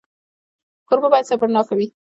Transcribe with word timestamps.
کوربه 0.87 1.07
باید 1.11 1.29
صبرناک 1.31 1.67
وي. 1.77 1.87